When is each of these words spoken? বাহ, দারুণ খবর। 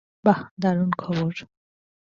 বাহ, 0.25 0.39
দারুণ 0.61 0.91
খবর। 0.97 1.33